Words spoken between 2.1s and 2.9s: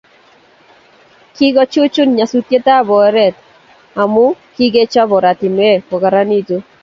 nyasutiet ab